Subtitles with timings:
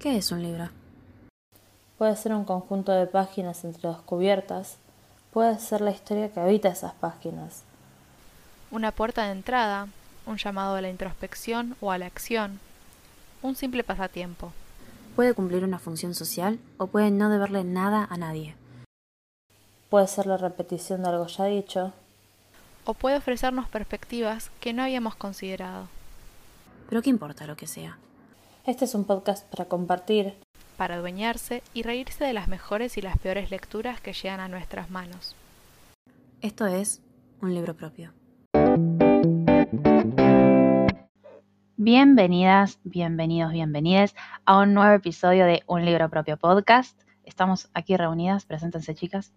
[0.00, 0.70] ¿Qué es un libro?
[1.98, 4.78] Puede ser un conjunto de páginas entre dos cubiertas,
[5.30, 7.64] puede ser la historia que habita esas páginas.
[8.70, 9.88] Una puerta de entrada,
[10.24, 12.60] un llamado a la introspección o a la acción,
[13.42, 14.54] un simple pasatiempo.
[15.16, 18.54] Puede cumplir una función social o puede no deberle nada a nadie.
[19.90, 21.92] Puede ser la repetición de algo ya dicho.
[22.86, 25.88] O puede ofrecernos perspectivas que no habíamos considerado.
[26.88, 27.98] Pero qué importa lo que sea.
[28.66, 30.34] Este es un podcast para compartir,
[30.76, 34.90] para adueñarse y reírse de las mejores y las peores lecturas que llegan a nuestras
[34.90, 35.34] manos.
[36.42, 37.00] Esto es
[37.40, 38.12] un libro propio.
[41.76, 47.00] Bienvenidas, bienvenidos, bienvenidas a un nuevo episodio de Un libro propio podcast.
[47.24, 49.32] Estamos aquí reunidas, preséntense chicas.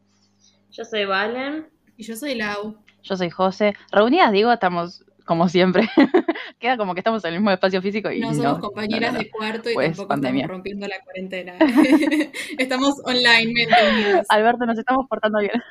[0.69, 1.69] Yo soy Valen.
[1.95, 2.75] Y yo soy Lau.
[3.03, 3.73] Yo soy José.
[3.91, 5.89] Reunidas, digo, estamos como siempre.
[6.59, 9.69] Queda como que estamos en el mismo espacio físico y no somos compañeras de cuarto
[9.69, 11.53] y pues, tampoco estamos rompiendo la cuarentena.
[12.57, 14.25] estamos online, bienvenidas.
[14.30, 15.61] Alberto, nos estamos portando bien.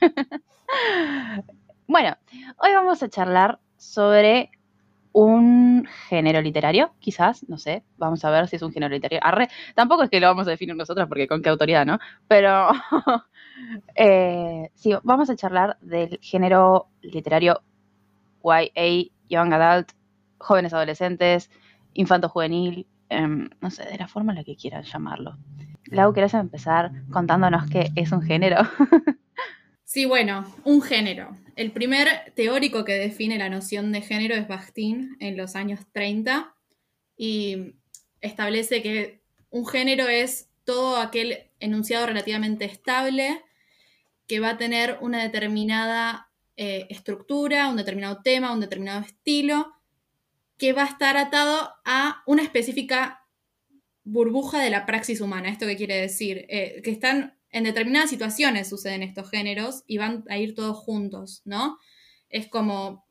[1.86, 2.16] bueno,
[2.58, 4.50] hoy vamos a charlar sobre
[5.12, 9.26] un género literario, quizás, no sé, vamos a ver si es un género literario.
[9.26, 11.98] Arre, tampoco es que lo vamos a definir nosotras porque con qué autoridad, ¿no?
[12.28, 12.68] Pero
[13.94, 17.62] eh, sí, vamos a charlar del género literario
[18.46, 19.92] YA, Young Adult,
[20.38, 21.50] jóvenes adolescentes,
[21.94, 25.36] infanto juvenil, em, no sé, de la forma en la que quieran llamarlo.
[25.86, 28.58] Lau, ¿querés empezar contándonos qué es un género?
[29.84, 31.36] sí, bueno, un género.
[31.54, 36.54] El primer teórico que define la noción de género es Bakhtin en los años 30
[37.16, 37.76] y
[38.20, 43.42] establece que un género es todo aquel enunciado relativamente estable
[44.26, 46.25] que va a tener una determinada
[46.56, 49.74] eh, estructura, un determinado tema, un determinado estilo,
[50.58, 53.26] que va a estar atado a una específica
[54.04, 55.48] burbuja de la praxis humana.
[55.48, 56.46] ¿Esto qué quiere decir?
[56.48, 61.42] Eh, que están en determinadas situaciones suceden estos géneros y van a ir todos juntos,
[61.44, 61.78] ¿no?
[62.28, 63.06] Es como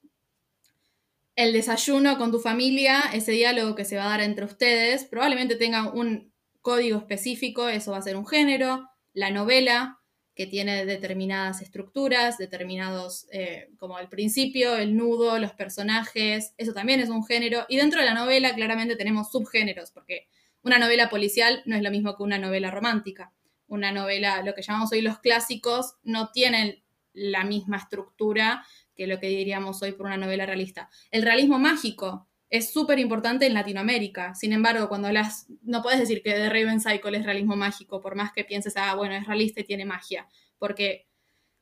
[1.36, 5.56] el desayuno con tu familia, ese diálogo que se va a dar entre ustedes, probablemente
[5.56, 10.00] tenga un código específico, eso va a ser un género, la novela,
[10.36, 17.00] que tiene determinadas estructuras, determinados, eh, como el principio, el nudo, los personajes, eso también
[17.00, 17.66] es un género.
[17.70, 20.28] Y dentro de la novela claramente tenemos subgéneros, porque
[20.62, 23.32] una novela policial no es lo mismo que una novela romántica.
[23.68, 29.20] Una novela, lo que llamamos hoy los clásicos, no tienen la misma estructura que lo
[29.20, 30.90] que diríamos hoy por una novela realista.
[31.12, 34.36] El realismo mágico es súper importante en Latinoamérica.
[34.36, 38.16] Sin embargo, cuando las no puedes decir que The Raven Cycle es realismo mágico, por
[38.16, 40.28] más que pienses, ah, bueno, es realista y tiene magia,
[40.58, 41.08] porque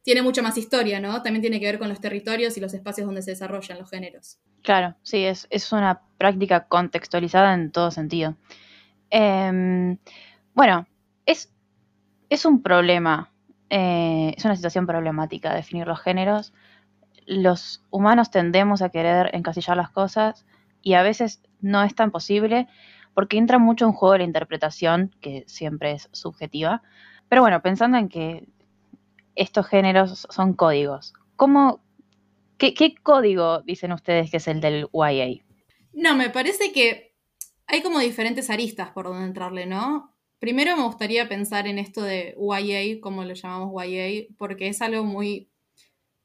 [0.03, 1.21] tiene mucha más historia, ¿no?
[1.21, 4.39] También tiene que ver con los territorios y los espacios donde se desarrollan los géneros.
[4.61, 8.35] Claro, sí, es, es una práctica contextualizada en todo sentido.
[9.09, 9.97] Em,
[10.53, 10.87] bueno,
[11.25, 11.53] es,
[12.29, 13.31] es un problema,
[13.69, 16.53] eh, es una situación problemática definir los géneros.
[17.25, 20.45] Los humanos tendemos a querer encasillar las cosas
[20.83, 22.67] y a veces no es tan posible
[23.15, 26.83] porque entra mucho en juego la interpretación, que siempre es subjetiva.
[27.29, 28.47] Pero bueno, pensando en que
[29.35, 31.83] estos géneros son códigos, ¿cómo,
[32.57, 35.43] qué, qué código dicen ustedes que es el del YA?
[35.93, 37.15] No, me parece que
[37.67, 40.11] hay como diferentes aristas por donde entrarle, ¿no?
[40.39, 45.03] Primero me gustaría pensar en esto de YA, como lo llamamos YA, porque es algo
[45.05, 45.49] muy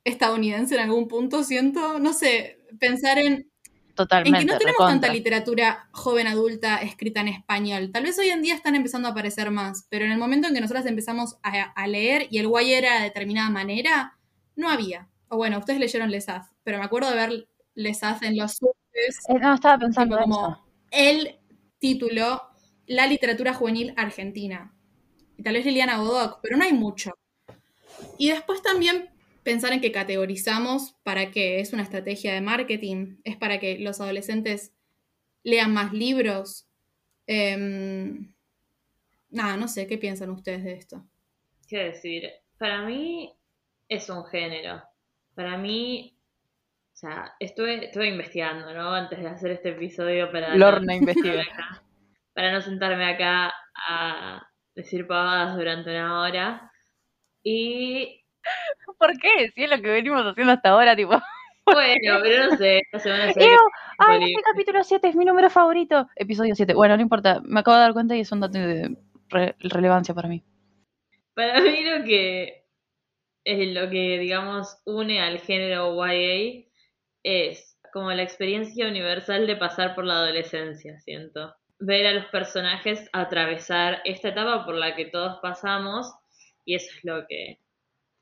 [0.05, 3.51] estadounidense en algún punto, siento, no sé, pensar en
[3.99, 4.39] Totalmente.
[4.39, 7.91] En que no tenemos tanta literatura joven adulta escrita en español.
[7.93, 10.55] Tal vez hoy en día están empezando a aparecer más, pero en el momento en
[10.55, 14.17] que nosotras empezamos a, leer y el guay era de determinada manera,
[14.55, 15.09] no había.
[15.27, 18.63] O bueno, ustedes leyeron Lesaz, pero me acuerdo de ver Lesaz en los.
[18.63, 21.41] Eh, no, estaba pensando como el
[21.81, 22.41] título,
[22.87, 24.77] La literatura juvenil argentina.
[25.37, 27.19] Y tal vez Liliana Bodoc, pero no hay mucho.
[28.17, 29.11] Y después también
[29.49, 33.99] pensar en que categorizamos para qué es una estrategia de marketing, es para que los
[33.99, 34.75] adolescentes
[35.43, 36.69] lean más libros.
[37.27, 38.35] Em,
[39.31, 41.03] nada, no sé, ¿qué piensan ustedes de esto?
[41.67, 42.29] ¿Qué decir?
[42.59, 43.35] Para mí
[43.89, 44.83] es un género.
[45.35, 46.15] Para mí,
[46.93, 48.93] o sea, estuve, estuve investigando, ¿no?
[48.93, 50.55] Antes de hacer este episodio para...
[50.57, 51.47] Lorna investiga.
[52.35, 56.71] para no sentarme acá a decir pavadas durante una hora.
[57.43, 58.27] Y
[58.99, 59.51] ¿Por qué?
[59.55, 61.13] Si es lo que venimos haciendo hasta ahora, tipo.
[61.71, 63.25] Bueno, pero no sé, esta semana
[63.99, 66.09] Ay, este capítulo 7 es mi número favorito.
[66.17, 66.73] Episodio 7.
[66.73, 68.97] Bueno, no importa, me acabo de dar cuenta y es un dato de
[69.29, 70.43] relevancia para mí.
[71.35, 72.65] Para mí lo que
[73.45, 76.65] es lo que, digamos, une al género YA
[77.23, 81.55] es como la experiencia universal de pasar por la adolescencia, siento.
[81.79, 86.13] ver a los personajes atravesar esta etapa por la que todos pasamos
[86.65, 87.61] y eso es lo que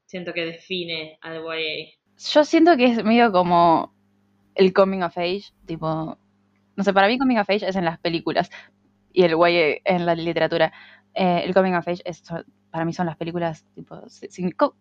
[0.06, 1.92] siento que define al YA.
[2.32, 3.94] Yo siento que es medio como
[4.54, 6.18] el coming of age, tipo,
[6.76, 8.50] no sé, para mí coming of age es en las películas
[9.12, 10.72] y el YA en la literatura.
[11.14, 12.22] Eh, el coming of age es,
[12.70, 14.02] para mí son las películas, tipo,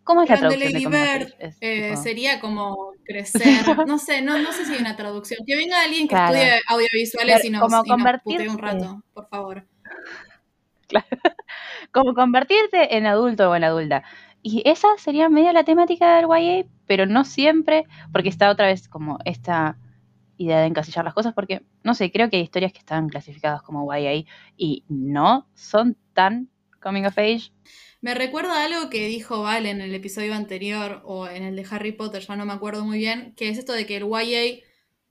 [0.04, 1.56] ¿cómo es la traducción de, coming of age?
[1.62, 3.44] Eh, sería como crecer,
[3.88, 5.39] no sé, no, no sé si hay una traducción.
[5.45, 7.83] Que venga alguien que estudie audiovisuales y nos, como
[8.25, 9.66] y un rato, por favor.
[10.88, 11.07] Claro.
[11.92, 14.04] Como convertirte en adulto o en adulta.
[14.47, 18.88] Y esa sería medio la temática del YA, pero no siempre, porque está otra vez
[18.88, 19.80] como esta
[20.38, 23.63] idea de encasillar las cosas, porque, no sé, creo que hay historias que están clasificadas
[23.63, 24.24] como YA
[24.56, 27.51] y no son tan coming of age.
[28.01, 31.94] Me recuerda algo que dijo Val en el episodio anterior o en el de Harry
[31.94, 34.62] Potter, ya no me acuerdo muy bien, que es esto de que el YA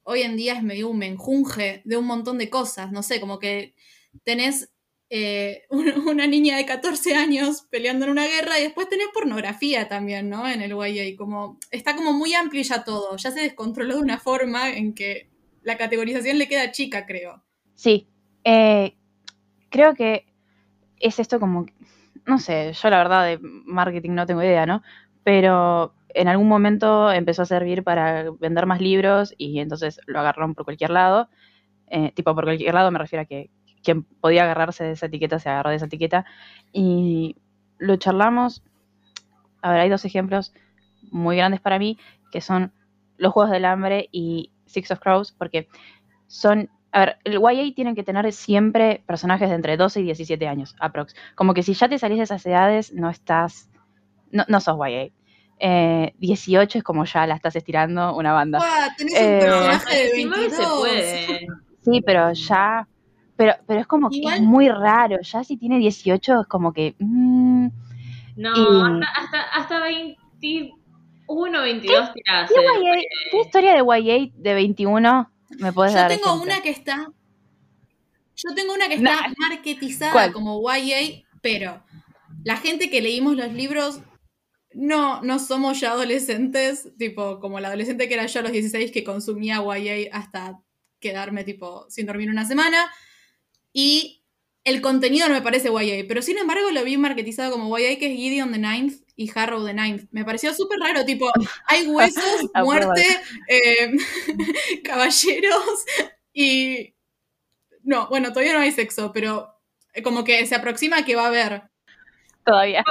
[0.05, 3.41] hoy en día es medio un menjunje de un montón de cosas, no sé, como
[3.41, 3.75] que
[4.23, 4.73] tenés
[5.11, 10.29] eh, una niña de 14 años peleando en una guerra y después tenés pornografía también,
[10.29, 10.49] ¿no?
[10.49, 14.19] En el YA, como está como muy amplio ya todo, ya se descontroló de una
[14.19, 15.31] forma en que
[15.63, 17.43] la categorización le queda chica, creo.
[17.75, 18.09] Sí,
[18.45, 18.97] eh,
[19.71, 20.27] creo que
[21.01, 21.67] es esto como,
[22.27, 24.83] no sé, yo la verdad de marketing no tengo idea, ¿no?
[25.23, 30.55] Pero en algún momento empezó a servir para vender más libros y entonces lo agarraron
[30.55, 31.29] por cualquier lado.
[31.89, 33.51] Eh, tipo, por cualquier lado me refiero a que
[33.85, 36.25] quien podía agarrarse de esa etiqueta se agarró de esa etiqueta.
[36.73, 37.37] Y
[37.79, 38.65] lo charlamos.
[39.63, 40.53] A ver, hay dos ejemplos
[41.11, 41.99] muy grandes para mí,
[42.33, 42.73] que son
[43.17, 45.69] los Juegos del Hambre y Six of Crows, porque
[46.27, 46.71] son...
[46.91, 50.77] A ver, el YA tiene que tener siempre personajes de entre 12 y 17 años,
[50.79, 51.17] aprox.
[51.35, 53.69] Como que si ya te salís de esas edades, no estás...
[54.31, 55.11] No, no sos YA.
[56.19, 58.61] 18 es como ya la estás estirando una banda.
[58.97, 60.89] tenés un eh, personaje de 22.
[61.85, 62.87] Sí, pero ya
[63.37, 65.19] pero, pero es como que es muy raro.
[65.21, 66.95] Ya si tiene 18 es como que.
[66.99, 67.69] Mm,
[68.37, 72.21] no, hasta, hasta, 21, 22 ¿Qué,
[73.31, 76.11] ¿Qué, historia de YA de 21 me puedes Yo dar?
[76.11, 77.09] Yo tengo una que está.
[78.37, 81.83] Yo tengo una que está marketizada como YA, pero
[82.45, 84.01] la gente que leímos los libros
[84.73, 88.91] no, no somos ya adolescentes, tipo, como la adolescente que era yo a los 16
[88.91, 90.61] que consumía YA hasta
[90.99, 92.91] quedarme tipo sin dormir una semana.
[93.75, 94.25] Y
[94.65, 98.07] el contenido no me parece YA, pero sin embargo lo vi marketizado como YA, que
[98.07, 100.05] es Gideon the Ninth y Harrow the Ninth.
[100.13, 101.31] Me pareció súper raro, tipo,
[101.67, 103.05] hay huesos, muerte,
[103.49, 103.93] eh,
[104.85, 105.85] caballeros
[106.33, 106.95] y...
[107.83, 109.61] No, bueno, todavía no hay sexo, pero
[110.03, 111.65] como que se aproxima que va a haber.
[112.45, 112.83] Todavía.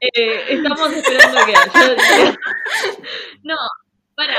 [0.00, 2.38] Eh, estamos esperando que haya.
[3.42, 3.56] No,
[4.16, 4.34] para,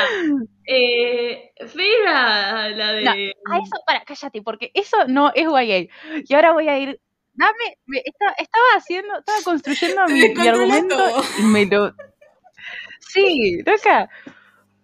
[0.65, 3.03] eh, Fera, la de.
[3.03, 5.87] No, a eso, para, cállate, porque eso no es YA.
[6.27, 6.99] Y ahora voy a ir.
[7.33, 10.95] Dame, estaba haciendo, estaba construyendo mi, argumento
[11.39, 11.93] y me lo.
[12.99, 14.09] Sí, acá.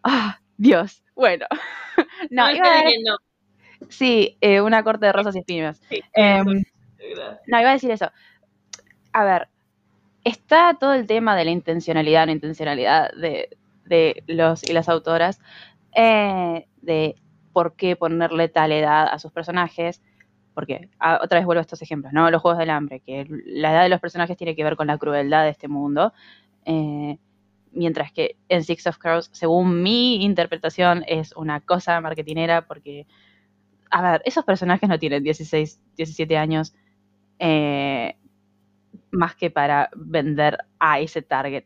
[0.04, 1.04] Ah, Dios.
[1.16, 1.46] Bueno.
[2.30, 2.86] No, iba a dar...
[3.90, 5.82] Sí, eh, una corte de rosas y espinas.
[6.14, 6.64] Em,
[7.48, 8.12] no, iba a decir eso.
[9.12, 9.50] A ver,
[10.24, 13.50] está todo el tema de la intencionalidad, no intencionalidad de,
[13.86, 15.40] de los y las autoras
[15.96, 17.16] eh, de
[17.54, 20.02] por qué ponerle tal edad a sus personajes.
[20.54, 22.30] Porque otra vez vuelvo a estos ejemplos, ¿no?
[22.30, 24.98] Los Juegos del Hambre, que la edad de los personajes tiene que ver con la
[24.98, 26.14] crueldad de este mundo.
[26.66, 27.18] Eh,
[27.72, 33.08] mientras que en Six of Crows, según mi interpretación, es una cosa marketinera porque,
[33.90, 36.74] a ver, esos personajes no tienen 16, 17 años
[37.40, 38.16] eh,
[39.12, 41.66] más que para vender a ese target.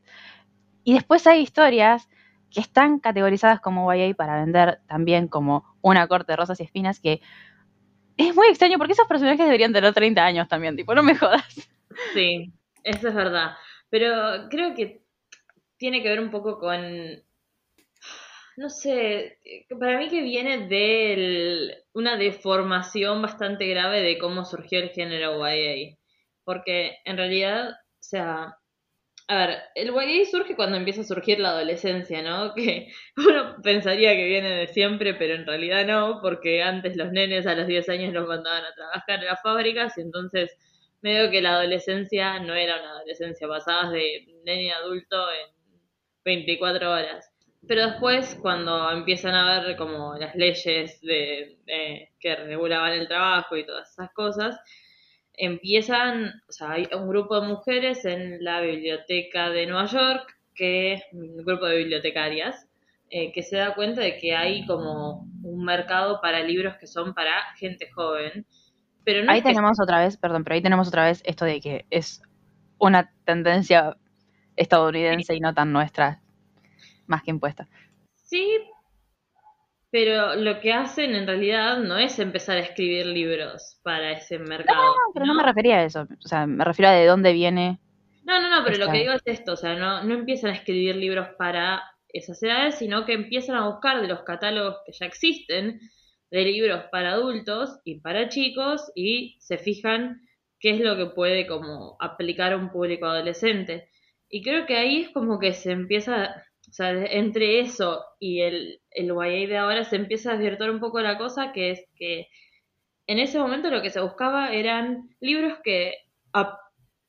[0.86, 2.08] Y después hay historias
[2.52, 7.02] que están categorizadas como YA para vender también como una corte de rosas y espinas,
[7.02, 7.20] que
[8.18, 11.44] es muy extraño porque esos personajes deberían tener 30 años también, tipo, no me jodas.
[12.14, 13.56] Sí, eso es verdad.
[13.90, 15.04] Pero creo que
[15.78, 16.82] tiene que ver un poco con,
[18.58, 19.40] no sé,
[19.80, 25.98] para mí que viene de una deformación bastante grave de cómo surgió el género YA.
[26.44, 28.60] Porque en realidad, o sea,
[29.28, 32.54] a ver, el YA surge cuando empieza a surgir la adolescencia, ¿no?
[32.56, 37.48] Que uno pensaría que viene de siempre, pero en realidad no, porque antes los nenes
[37.48, 40.56] a los 10 años los mandaban a trabajar en las fábricas y entonces
[41.02, 45.80] medio que la adolescencia no era una adolescencia pasada de nene adulto en
[46.24, 47.32] 24 horas.
[47.68, 51.58] Pero después, cuando empiezan a ver como las leyes de,
[52.20, 54.60] que regulaban el trabajo y todas esas cosas,
[55.38, 60.94] empiezan, o sea, hay un grupo de mujeres en la biblioteca de Nueva York, que
[60.94, 62.68] es un grupo de bibliotecarias,
[63.10, 67.14] eh, que se da cuenta de que hay como un mercado para libros que son
[67.14, 68.46] para gente joven.
[69.04, 71.46] Pero no ahí es que- tenemos otra vez, perdón, pero ahí tenemos otra vez esto
[71.46, 72.22] de que es
[72.80, 73.96] una tendencia
[74.56, 76.22] estadounidense y no tan nuestra,
[77.08, 77.68] más que impuesta.
[78.24, 78.48] Sí,
[79.96, 84.88] pero lo que hacen en realidad no es empezar a escribir libros para ese mercado.
[84.88, 87.80] No, pero no me refería a eso, o sea, me refiero a de dónde viene.
[88.26, 90.56] No, no, no, pero lo que digo es esto, o sea, no, no empiezan a
[90.56, 95.06] escribir libros para esas edades, sino que empiezan a buscar de los catálogos que ya
[95.06, 95.80] existen
[96.30, 100.28] de libros para adultos y para chicos y se fijan
[100.60, 103.88] qué es lo que puede como aplicar a un público adolescente.
[104.28, 108.82] Y creo que ahí es como que se empieza, o sea, entre eso y el,
[108.92, 112.28] el YA de ahora se empieza a desvirtuar un poco la cosa, que es que
[113.08, 115.94] en ese momento lo que se buscaba eran libros que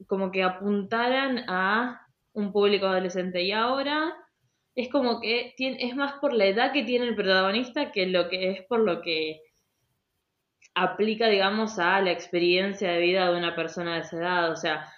[0.07, 4.15] como que apuntaran a un público adolescente y ahora
[4.75, 8.29] es como que tiene, es más por la edad que tiene el protagonista que lo
[8.29, 9.41] que es por lo que
[10.75, 14.53] aplica, digamos, a la experiencia de vida de una persona de esa edad.
[14.53, 14.93] O sea,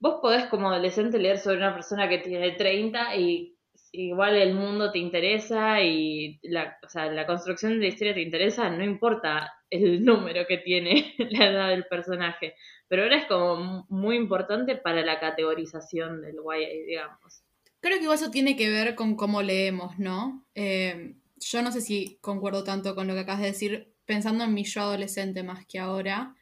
[0.00, 3.57] vos podés como adolescente leer sobre una persona que tiene 30 y
[3.92, 8.22] igual el mundo te interesa y la, o sea, la construcción de la historia te
[8.22, 12.54] interesa, no importa el número que tiene la edad del personaje.
[12.88, 17.42] Pero ahora es como muy importante para la categorización del YA, digamos.
[17.80, 20.46] Creo que eso tiene que ver con cómo leemos, ¿no?
[20.54, 24.54] Eh, yo no sé si concuerdo tanto con lo que acabas de decir, pensando en
[24.54, 26.34] mi yo adolescente más que ahora,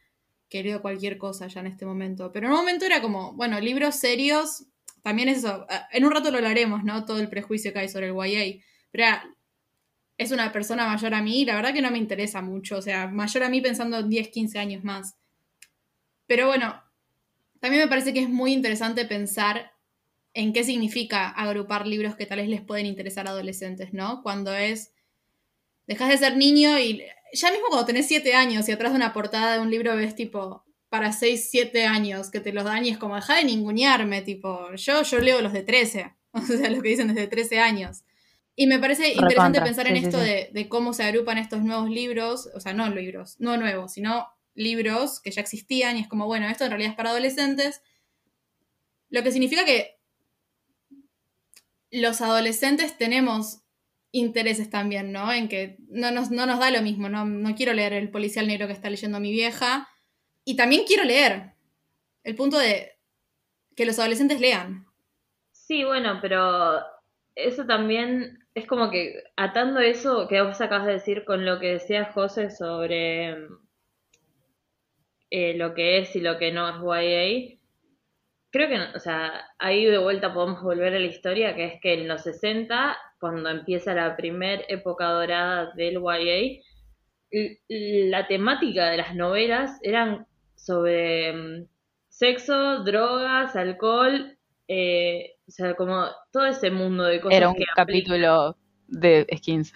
[0.49, 2.33] que leo cualquier cosa ya en este momento.
[2.33, 4.67] Pero en un momento era como, bueno, libros serios,
[5.07, 5.67] también es eso.
[5.71, 7.05] eh, En un rato lo hablaremos, ¿no?
[7.05, 8.61] Todo el prejuicio que hay sobre el YA.
[8.91, 9.25] Pero era-
[10.19, 12.79] es una persona mayor a mí la verdad que no me interesa mucho.
[12.79, 15.15] O sea, mayor a mí pensando en 10, 15 años más.
[16.27, 16.83] Pero bueno,
[17.61, 19.73] también me parece que es muy interesante pensar
[20.35, 24.23] en qué significa agrupar libros que tal vez les pueden interesar a adolescentes, ¿no?
[24.25, 24.93] Cuando es,
[25.87, 29.15] dejas de ser niño y ya mismo cuando tenés 7 años y atrás de una
[29.15, 30.66] portada de un libro ves tipo
[30.97, 34.75] para 6, 7 años que te los dan y es como, deja de ningunearme, tipo,
[34.77, 38.03] yo, yo leo los de 13, o sea, los que dicen desde 13 años.
[38.55, 40.25] Y me parece interesante pensar en sí, esto sí.
[40.25, 44.27] De, de cómo se agrupan estos nuevos libros, o sea, no libros, no nuevos, sino
[44.55, 47.83] libros que ya existían y es como, bueno, esto en realidad es para adolescentes,
[49.11, 49.99] lo que significa que
[51.91, 53.61] los adolescentes tenemos
[54.13, 55.31] intereses también, ¿no?
[55.31, 57.27] En que no nos, no nos da lo mismo, ¿no?
[57.27, 59.91] no quiero leer el policial negro que está leyendo mi vieja.
[60.47, 61.53] Y también quiero leer.
[62.23, 62.93] El punto de
[63.75, 64.87] que los adolescentes lean.
[65.53, 66.81] Sí, bueno, pero
[67.35, 71.73] eso también es como que atando eso que vos acabas de decir con lo que
[71.73, 73.49] decía José sobre
[75.31, 77.59] eh, lo que es y lo que no es YA,
[78.51, 81.95] creo que, o sea, ahí de vuelta podemos volver a la historia, que es que
[81.95, 86.63] en los 60, cuando empieza la primer época dorada del YA,
[87.69, 90.27] la temática de las novelas eran
[90.57, 91.69] sobre mm,
[92.09, 94.37] sexo, drogas, alcohol,
[94.69, 98.57] eh, o sea, como todo ese mundo de cosas Era un que capítulo
[98.89, 99.73] de skins.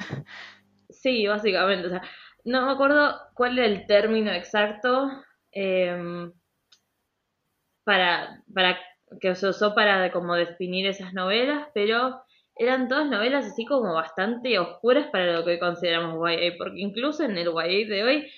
[0.89, 1.87] Sí, básicamente.
[1.87, 2.03] O sea,
[2.45, 5.09] no me acuerdo cuál era el término exacto
[5.53, 6.33] em,
[7.85, 8.79] para, para
[9.21, 12.23] que se usó para como definir esas novelas, pero
[12.57, 17.23] eran todas novelas así como bastante oscuras para lo que hoy consideramos YA, porque incluso
[17.25, 18.31] en el YA de hoy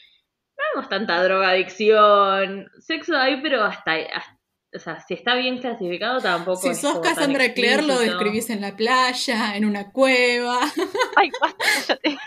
[0.74, 4.38] vemos tanta drogadicción, sexo hay, pero hasta, hasta-
[4.74, 8.62] o sea, si está bien clasificado tampoco Si es sos Cassandra Clare, lo describís en
[8.62, 10.60] la playa, en una cueva.
[11.16, 11.64] Ay, basta,
[11.98, 12.18] cállate.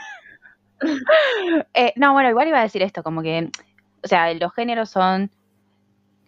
[1.73, 3.49] Eh, no, bueno, igual iba a decir esto, como que,
[4.03, 5.31] o sea, los géneros son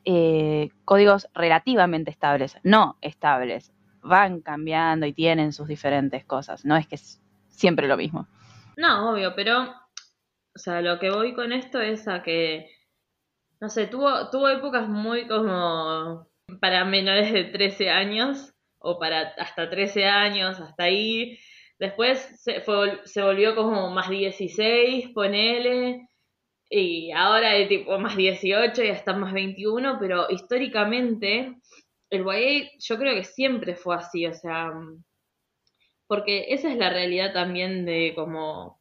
[0.05, 3.71] eh, códigos relativamente estables, no estables.
[4.01, 8.25] Van cambiando y tienen sus diferentes cosas, no es que es siempre lo mismo.
[8.77, 9.73] No, obvio, pero,
[10.57, 12.67] o sea, lo que voy con esto es a que,
[13.61, 16.27] no sé, tuvo, tuvo épocas muy como
[16.59, 21.37] para menores de 13 años, o para hasta 13 años, hasta ahí.
[21.77, 26.07] Después se, fue, se volvió como más 16, ponele,
[26.71, 31.55] y ahora es tipo más 18 y hasta más 21, pero históricamente
[32.09, 34.71] el YA yo creo que siempre fue así, o sea,
[36.07, 38.76] porque esa es la realidad también de como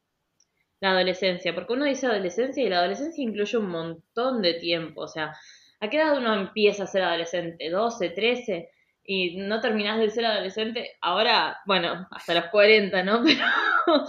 [0.80, 5.08] la adolescencia, porque uno dice adolescencia y la adolescencia incluye un montón de tiempo, o
[5.08, 5.32] sea,
[5.80, 7.70] ¿a qué edad uno empieza a ser adolescente?
[7.70, 8.70] ¿12, 13?
[9.04, 13.22] Y no terminás de ser adolescente, ahora, bueno, hasta los 40, ¿no?
[13.86, 14.04] Pero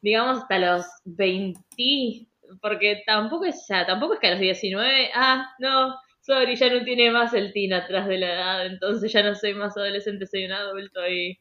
[0.00, 1.60] digamos hasta los 20,
[2.62, 6.70] porque tampoco es, o sea, tampoco es que a los 19, ah, no, sorry, ya
[6.70, 10.26] no tiene más el teen atrás de la edad, entonces ya no soy más adolescente,
[10.26, 11.38] soy un adulto y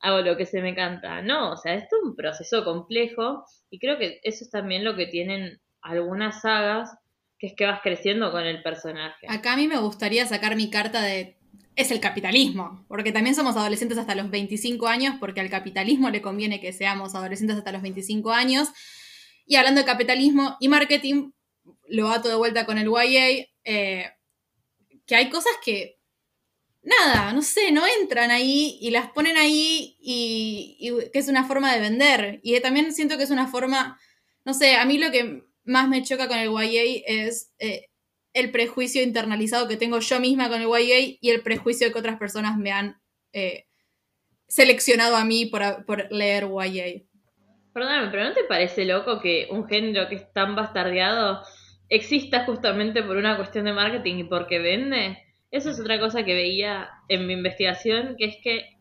[0.00, 1.22] hago lo que se me canta.
[1.22, 4.96] No, o sea, esto es un proceso complejo y creo que eso es también lo
[4.96, 6.90] que tienen algunas sagas,
[7.38, 9.26] que es que vas creciendo con el personaje.
[9.28, 11.36] Acá a mí me gustaría sacar mi carta de
[11.76, 16.20] es el capitalismo, porque también somos adolescentes hasta los 25 años, porque al capitalismo le
[16.20, 18.68] conviene que seamos adolescentes hasta los 25 años.
[19.46, 21.30] Y hablando de capitalismo y marketing,
[21.88, 24.10] lo ato de vuelta con el YA, eh,
[25.06, 25.99] que hay cosas que,
[26.82, 31.72] nada, no sé, no entran ahí y las ponen ahí y, que es una forma
[31.72, 32.40] de vender.
[32.42, 33.98] Y también siento que es una forma,
[34.44, 37.88] no sé, a mí lo que más me choca con el YA es eh,
[38.32, 42.18] el prejuicio internalizado que tengo yo misma con el YA y el prejuicio que otras
[42.18, 43.00] personas me han
[43.32, 43.66] eh,
[44.48, 47.04] seleccionado a mí por, por leer YA.
[47.72, 51.42] Perdóname, pero ¿no te parece loco que un género que es tan bastardeado
[51.88, 55.18] exista justamente por una cuestión de marketing y porque vende?
[55.50, 58.76] Eso es otra cosa que veía en mi investigación, que es que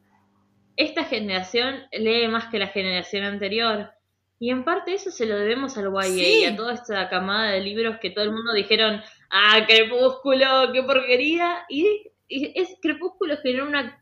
[0.75, 3.91] esta generación lee más que la generación anterior.
[4.39, 7.59] Y en parte eso se lo debemos al YA y a toda esta camada de
[7.59, 11.65] libros que todo el mundo dijeron, ah, Crepúsculo, qué porquería.
[11.67, 13.99] Y, es Crepúsculo generó una,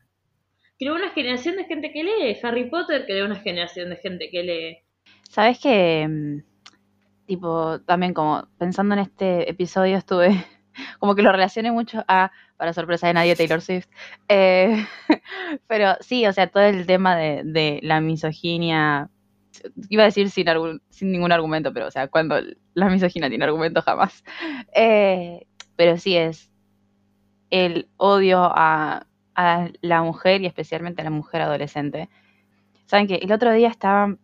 [0.78, 2.38] creó una generación de gente que lee.
[2.42, 4.78] Harry Potter creó una generación de gente que lee.
[5.28, 6.42] Sabes que, mm,
[7.26, 10.28] tipo, también como pensando en este episodio estuve,
[11.00, 13.86] como que lo relacioné mucho a, para sorpresa de nadie, Taylor Swift.
[14.28, 14.84] Eh,
[15.66, 19.08] pero sí, o sea, todo el tema de, de la misoginia
[19.88, 20.46] iba a decir sin,
[20.90, 22.36] sin ningún argumento, pero o sea, cuando
[22.74, 24.24] la misogina tiene argumento jamás.
[24.74, 25.46] Eh,
[25.76, 26.50] pero sí es
[27.50, 32.08] el odio a, a, la mujer y especialmente a la mujer adolescente.
[32.86, 34.16] Saben que el otro día estaba,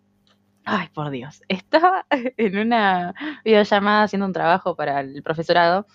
[0.64, 3.14] ay por Dios, estaba en una
[3.44, 5.86] videollamada haciendo un trabajo para el profesorado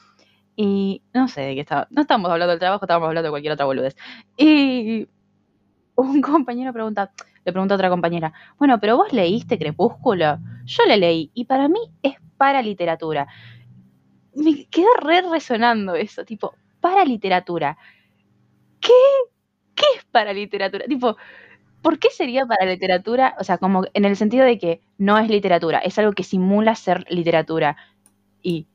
[0.62, 3.54] y no sé de qué estaba, no estábamos hablando del trabajo, estábamos hablando de cualquier
[3.54, 3.96] otra boludez.
[4.36, 5.08] Y
[5.96, 7.14] un compañero pregunta,
[7.46, 10.38] le pregunta a otra compañera, bueno, pero vos leíste Crepúsculo.
[10.66, 13.30] Yo le leí y para mí es para literatura.
[14.36, 17.78] Me quedó re resonando eso, tipo, para literatura.
[18.82, 18.92] ¿Qué?
[19.76, 20.84] ¿Qué es para literatura?
[20.88, 21.16] Tipo,
[21.82, 23.36] ¿por qué sería para literatura?
[23.40, 26.76] O sea, como en el sentido de que no es literatura, es algo que simula
[26.76, 27.78] ser literatura.
[28.42, 28.68] Y,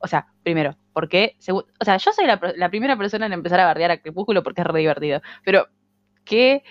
[0.00, 1.36] o sea, primero, ¿por qué?
[1.48, 4.60] O sea, yo soy la, la primera persona en empezar a bardear a Crepúsculo porque
[4.60, 5.68] es re divertido, pero
[6.24, 6.62] ¿qué?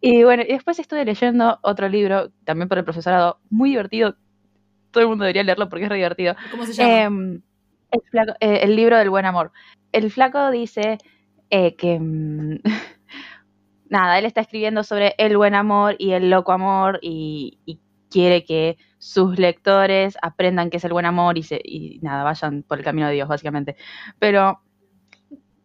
[0.00, 4.16] Y bueno, y después estuve leyendo otro libro, también por el profesorado, muy divertido.
[4.90, 6.36] Todo el mundo debería leerlo porque es re divertido.
[6.50, 6.90] ¿Cómo se llama?
[6.90, 7.40] Eh,
[7.90, 9.50] el, eh, el, libro del buen amor.
[9.92, 10.98] El flaco dice
[11.48, 11.98] eh, que...
[11.98, 12.58] Mm,
[13.88, 17.80] nada, él está escribiendo sobre el buen amor y el loco amor y, y
[18.14, 22.62] quiere que sus lectores aprendan qué es el buen amor y, se, y nada, vayan
[22.62, 23.74] por el camino de Dios, básicamente.
[24.20, 24.62] Pero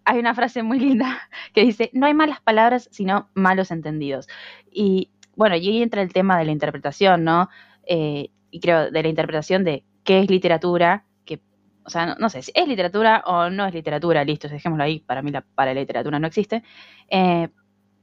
[0.04, 4.28] hay una frase muy linda que dice, no hay malas palabras, sino malos entendidos.
[4.72, 7.50] Y bueno, y ahí entra el tema de la interpretación, ¿no?
[7.86, 11.40] Eh, y creo de la interpretación de qué es literatura, que,
[11.84, 15.22] o sea, no, sé si es literatura o no es literatura, listo, dejémoslo ahí, para
[15.22, 16.64] mí la para literatura no existe.
[17.10, 17.48] Eh,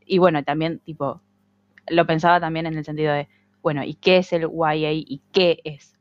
[0.06, 1.20] y bueno, también, tipo,
[1.88, 3.28] lo pensaba también en el sentido de,
[3.66, 5.96] bueno, ¿y qué es el YA y qué es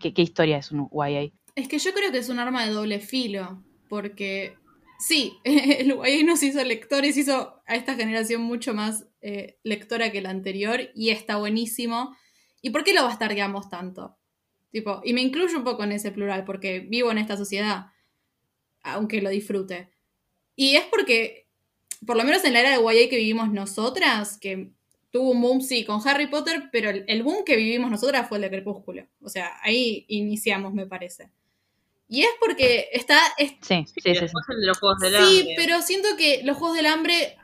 [0.00, 1.30] qué, qué historia es un YA?
[1.54, 4.56] Es que yo creo que es un arma de doble filo, porque
[4.98, 10.22] sí, el YA nos hizo lectores, hizo a esta generación mucho más eh, lectora que
[10.22, 12.16] la anterior y está buenísimo.
[12.62, 14.16] ¿Y por qué lo bastardeamos tanto?
[14.70, 17.88] Tipo, y me incluyo un poco en ese plural porque vivo en esta sociedad,
[18.82, 19.90] aunque lo disfrute.
[20.56, 21.50] Y es porque,
[22.06, 24.72] por lo menos en la era de YA que vivimos nosotras, que
[25.10, 28.38] tuvo un boom, sí, con Harry Potter, pero el, el boom que vivimos nosotras fue
[28.38, 29.06] el de Crepúsculo.
[29.20, 31.30] O sea, ahí iniciamos, me parece.
[32.10, 33.20] Y es porque está.
[33.38, 34.26] sí, sí, sí, sí.
[34.58, 37.36] Los Juegos del sí pero siento que los Juegos del Hambre,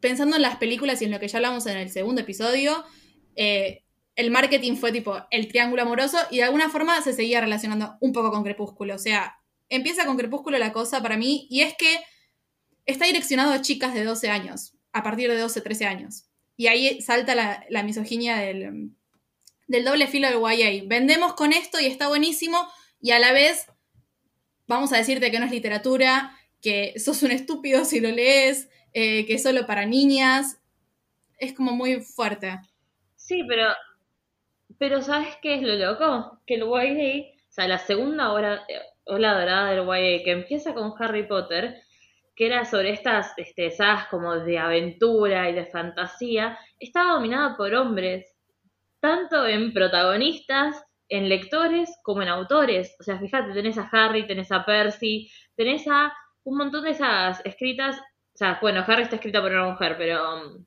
[0.00, 2.84] pensando en las películas y en lo que ya hablamos en el segundo episodio,
[3.34, 3.82] eh,
[4.16, 8.12] el marketing fue tipo el triángulo amoroso y de alguna forma se seguía relacionando un
[8.12, 8.94] poco con Crepúsculo.
[8.94, 11.98] O sea, empieza con Crepúsculo la cosa para mí y es que
[12.84, 16.26] está direccionado a chicas de 12 años, a partir de 12, 13 años.
[16.60, 18.90] Y ahí salta la, misoginia del,
[19.66, 20.84] del doble filo del YA.
[20.86, 22.68] Vendemos con esto y está buenísimo
[23.00, 23.66] y a la vez
[24.66, 29.24] vamos a decirte que no es literatura, que sos un estúpido si lo lees, eh,
[29.24, 30.60] que es solo para niñas.
[31.38, 32.60] Es como muy fuerte.
[33.16, 33.68] Sí, pero,
[34.76, 36.42] pero ¿sabes qué es lo loco?
[36.46, 38.66] Que el YA, o sea, la segunda hora,
[39.04, 41.80] ola dorada del YA, que empieza con Harry Potter,
[42.40, 47.74] que era sobre estas este, sagas como de aventura y de fantasía, estaba dominada por
[47.74, 48.34] hombres,
[48.98, 52.96] tanto en protagonistas en lectores como en autores.
[52.98, 57.44] O sea, fíjate, tenés a Harry, tenés a Percy, tenés a un montón de esas
[57.44, 57.98] escritas.
[57.98, 60.66] O sea, bueno, Harry está escrita por una mujer, pero um,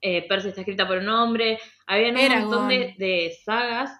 [0.00, 2.44] eh, Percy está escrita por un hombre, había un Eragon.
[2.44, 3.90] montón de, de sagas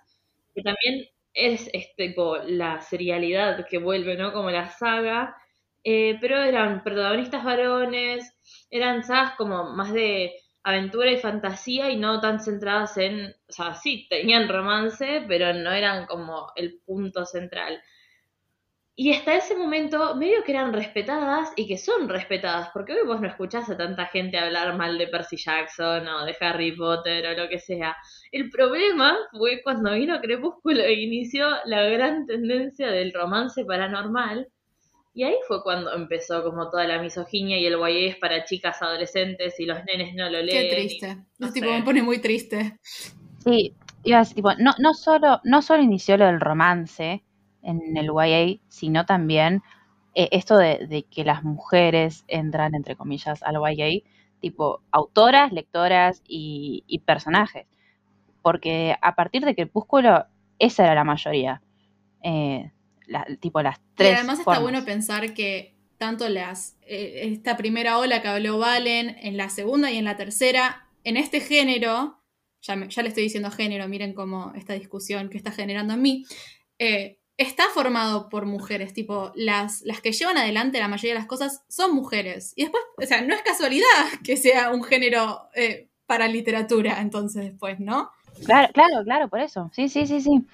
[0.55, 4.33] que también es, es tipo la serialidad que vuelve, ¿no?
[4.33, 5.37] Como la saga,
[5.85, 8.35] eh, pero eran protagonistas varones,
[8.71, 10.33] eran sagas como más de
[10.65, 15.71] aventura y fantasía y no tan centradas en, o sea, sí, tenían romance, pero no
[15.73, 17.83] eran como el punto central.
[18.97, 23.21] Y hasta ese momento, medio que eran respetadas y que son respetadas, porque hoy vos
[23.21, 27.43] no escuchás a tanta gente hablar mal de Percy Jackson o de Harry Potter o
[27.43, 27.97] lo que sea.
[28.31, 34.47] El problema fue cuando vino Crepúsculo e inició la gran tendencia del romance paranormal.
[35.17, 38.83] Y ahí fue cuando empezó como toda la misoginia y el YA es para chicas
[38.83, 40.69] adolescentes y los nenes no lo leen.
[40.69, 41.19] Qué triste.
[41.39, 42.81] no tipo, me pone muy triste.
[43.45, 47.23] Sí, iba a decir, tipo, no, no, solo, no solo inició lo del romance
[47.63, 49.63] en el YA, sino también
[50.17, 54.03] eh, esto de, de que las mujeres entran, entre comillas, al YA,
[54.41, 57.69] tipo autoras, lectoras y, y personajes.
[58.43, 60.27] Porque a partir de Crepúsculo,
[60.59, 61.63] esa era la mayoría.
[62.23, 62.73] Eh,
[63.07, 64.15] la- tipo las Y tres.
[64.19, 69.37] además está bueno pensar que tanto las eh, esta primera ola que habló Valen, en
[69.37, 72.21] la segunda y en la tercera, en este género,
[72.63, 76.03] ya, me- ya le estoy diciendo género, miren cómo esta discusión que está generando en
[76.03, 76.25] mí,
[76.79, 81.27] eh, está formado por mujeres, tipo, las, las que llevan adelante la mayoría de las
[81.29, 82.53] cosas son mujeres.
[82.57, 83.85] Y después, o sea, no es casualidad
[84.25, 88.11] que sea un género eh, para literatura, entonces después, ¿no?
[88.45, 89.71] Claro, claro, claro, por eso.
[89.75, 90.45] Sí, sí, sí, sí.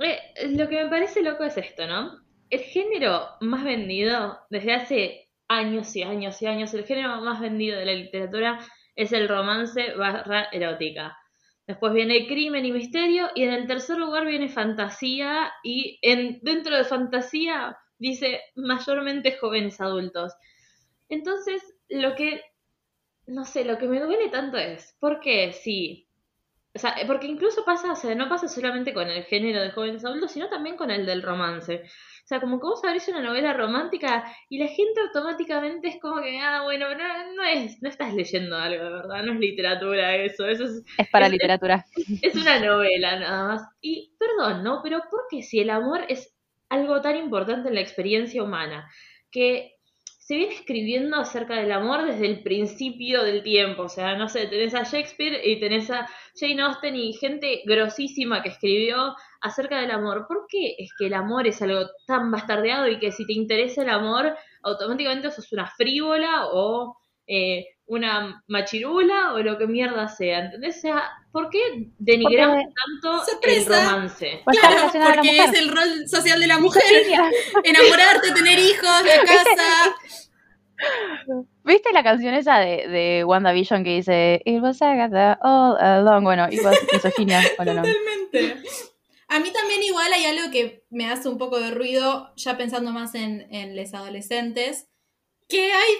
[0.00, 2.20] Lo que me parece loco es esto, ¿no?
[2.48, 7.78] El género más vendido desde hace años y años y años, el género más vendido
[7.78, 8.58] de la literatura
[8.96, 11.18] es el romance barra erótica.
[11.66, 16.76] Después viene crimen y misterio y en el tercer lugar viene fantasía y en, dentro
[16.76, 20.32] de fantasía dice mayormente jóvenes adultos.
[21.08, 22.42] Entonces, lo que,
[23.26, 26.08] no sé, lo que me duele tanto es, ¿por qué si
[26.74, 30.04] o sea, porque incluso pasa, o sea, no pasa solamente con el género de jóvenes
[30.04, 31.82] adultos, sino también con el del romance.
[32.24, 36.22] O sea, como que vos abrís una novela romántica y la gente automáticamente es como
[36.22, 40.14] que, ah, bueno, no, no es, no estás leyendo algo de verdad, no es literatura
[40.14, 41.84] eso, eso es, Es para Es- literatura.
[42.22, 43.62] es una novela nada más.
[43.80, 44.80] Y perdón, ¿no?
[44.84, 46.32] Pero ¿por qué si el amor es
[46.68, 48.88] algo tan importante en la experiencia humana?
[49.32, 49.74] Que
[50.30, 53.82] se viene escribiendo acerca del amor desde el principio del tiempo.
[53.82, 58.40] O sea, no sé, tenés a Shakespeare y tenés a Jane Austen y gente grosísima
[58.40, 60.26] que escribió acerca del amor.
[60.28, 63.82] ¿Por qué es que el amor es algo tan bastardeado y que si te interesa
[63.82, 70.40] el amor, automáticamente sos una frívola o eh, una machirula o lo que mierda sea?
[70.44, 70.78] ¿Entendés?
[70.78, 71.02] O sea,
[71.32, 71.60] ¿por qué
[71.98, 74.40] denigramos Porque- tanto el romance?
[74.44, 76.82] Pues Claro, porque es el rol social de la mujer.
[77.64, 79.96] Enamorarte, tener hijos, la casa.
[81.64, 86.24] ¿Viste la canción esa de, de WandaVision que dice It was Agatha all along?
[86.24, 87.84] Bueno, it was misoginia all along.
[87.84, 88.62] Totalmente.
[89.28, 92.90] A mí también igual hay algo que me hace un poco de ruido, ya pensando
[92.92, 94.88] más en, en los adolescentes,
[95.48, 95.92] que hay,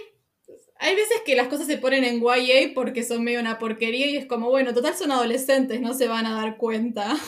[0.82, 4.16] hay veces que las cosas se ponen en YA porque son medio una porquería y
[4.16, 7.16] es como, bueno, total son adolescentes, no se van a dar cuenta.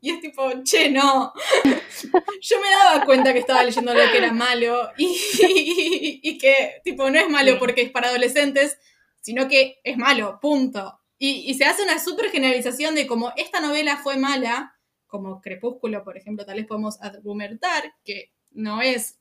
[0.00, 1.32] Y es tipo, che, no.
[2.42, 6.80] Yo me daba cuenta que estaba leyendo algo que era malo y, y, y que,
[6.84, 8.78] tipo, no es malo porque es para adolescentes,
[9.20, 11.00] sino que es malo, punto.
[11.18, 16.04] Y, y se hace una súper generalización de como esta novela fue mala, como Crepúsculo,
[16.04, 19.18] por ejemplo, tal vez podemos argumentar que no es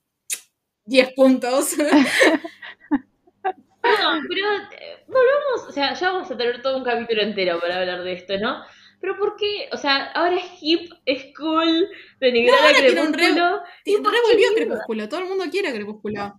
[0.85, 1.75] 10 puntos.
[3.81, 4.47] Pero
[4.79, 8.13] eh, volvamos, o sea, ya vamos a tener todo un capítulo entero para hablar de
[8.13, 8.63] esto, ¿no?
[8.99, 9.67] Pero ¿por qué?
[9.71, 11.89] O sea, ahora es hip, es cool,
[12.19, 13.61] denigrar No, a re- Crepúsculo.
[13.85, 14.55] Y ¿por qué revolvió mierda?
[14.55, 16.35] Crepúsculo, todo el mundo quiere Crepúsculo.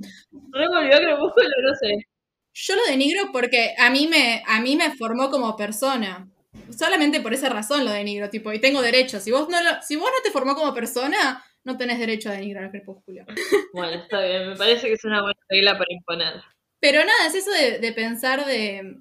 [0.52, 2.06] Revolvió a Crepúsculo, no sé.
[2.54, 6.28] Yo lo denigro porque a mí me, a mí me formó como persona.
[6.70, 9.18] Solamente por esa razón lo denigro, tipo, y tengo derecho.
[9.18, 12.32] Si vos no, lo- si vos no te formó como persona, no tenés derecho a
[12.34, 13.24] denigrar a Crepúsculo.
[13.72, 16.34] Bueno, está bien, me parece que es una buena regla para imponer.
[16.82, 18.96] Pero nada, es eso de, de pensar de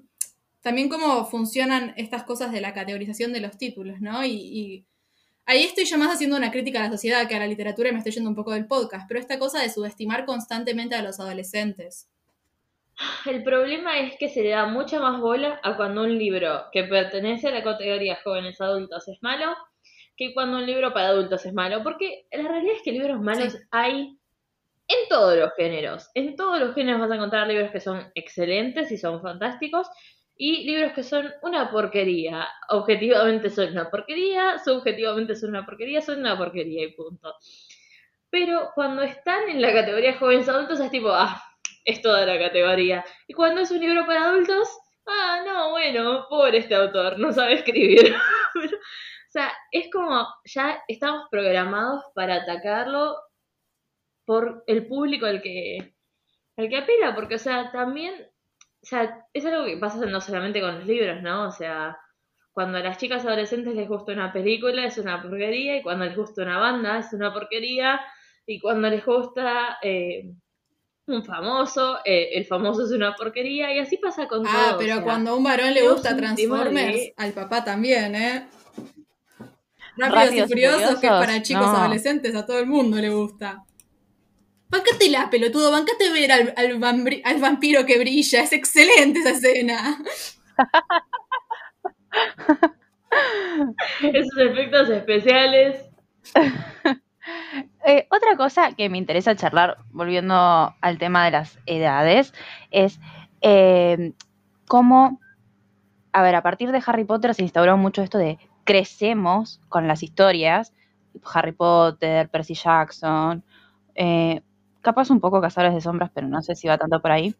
[0.60, 4.24] también cómo funcionan estas cosas de la categorización de los títulos, ¿no?
[4.24, 4.86] Y, y
[5.46, 7.92] ahí estoy yo más haciendo una crítica a la sociedad que a la literatura y
[7.92, 11.18] me estoy yendo un poco del podcast, pero esta cosa de subestimar constantemente a los
[11.18, 12.08] adolescentes.
[13.26, 16.84] El problema es que se le da mucha más bola a cuando un libro que
[16.84, 19.56] pertenece a la categoría jóvenes adultos es malo
[20.16, 21.82] que cuando un libro para adultos es malo.
[21.82, 23.58] Porque la realidad es que libros malos Sí.
[23.72, 24.18] hay
[24.88, 26.10] en todos los géneros.
[26.14, 29.88] En todos los géneros vas a encontrar libros que son excelentes y son fantásticos
[30.36, 32.48] y libros que son una porquería.
[32.70, 37.34] Objetivamente son una porquería, subjetivamente son una porquería, son una porquería y punto.
[38.30, 41.42] Pero cuando están en la categoría jóvenes adultos es tipo, ah,
[41.84, 43.04] es toda la categoría.
[43.28, 44.68] Y cuando es un libro para adultos,
[45.06, 48.14] ah, no, bueno, pobre este autor, no sabe escribir.
[49.24, 53.16] O sea, es como ya estamos programados para atacarlo
[54.32, 55.92] por el público al que,
[56.56, 60.62] al que apela, porque, o sea, también, o sea, es algo que pasa no solamente
[60.62, 61.48] con los libros, ¿no?
[61.48, 61.98] O sea,
[62.50, 66.16] cuando a las chicas adolescentes les gusta una película es una porquería, y cuando les
[66.16, 68.00] gusta una banda es una porquería,
[68.46, 70.30] y cuando les gusta eh,
[71.08, 74.52] un famoso, eh, el famoso es una porquería, y así pasa con todo.
[74.56, 78.14] Ah, pero o sea, cuando a un varón le gusta Transformers, de- al papá también,
[78.14, 78.46] ¿eh?
[79.98, 81.76] Rápidos, Rápidos y y Furiosos, que es Furiosos, para chicos no.
[81.76, 83.62] adolescentes, a todo el mundo le gusta.
[84.72, 89.30] Bancate la pelotudo, bancate ver al, al vambri- al vampiro que brilla, es excelente esa
[89.32, 89.98] escena.
[94.00, 95.88] Esos efectos especiales.
[97.84, 100.34] Eh, otra cosa que me interesa charlar, volviendo
[100.80, 102.32] al tema de las edades,
[102.72, 102.98] es
[103.42, 104.12] eh,
[104.66, 105.20] cómo,
[106.12, 110.02] a ver, a partir de Harry Potter se instauró mucho esto de crecemos con las
[110.02, 110.72] historias,
[111.32, 113.44] Harry Potter, Percy Jackson,
[113.94, 114.42] eh,
[114.82, 117.34] capaz un poco Cazadores de Sombras, pero no sé si va tanto por ahí.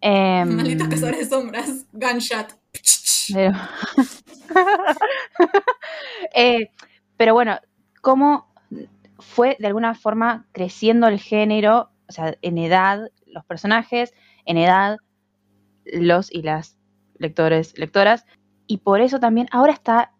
[0.00, 1.86] Em, Malditos cazadores de sombras.
[1.92, 2.58] Gunshot.
[3.32, 3.52] pero,
[6.34, 6.70] Eh,
[7.16, 7.58] pero bueno,
[8.00, 8.52] cómo
[9.18, 14.12] fue de alguna forma creciendo el género, o sea, en edad, los personajes,
[14.44, 14.98] en edad,
[15.84, 16.76] los y las
[17.18, 18.26] lectores, lectoras,
[18.66, 20.12] y por eso también ahora está,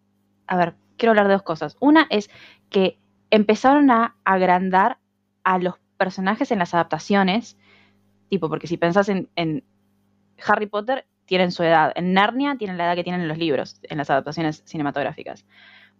[0.46, 1.76] a ver, quiero hablar de dos cosas.
[1.80, 2.30] Una es
[2.70, 2.98] que
[3.30, 4.98] empezaron a agrandar
[5.42, 7.56] a los personajes en las adaptaciones,
[8.28, 9.62] tipo, porque si pensás en, en
[10.44, 11.92] Harry Potter, tienen su edad.
[11.94, 15.44] En Narnia tienen la edad que tienen en los libros, en las adaptaciones cinematográficas.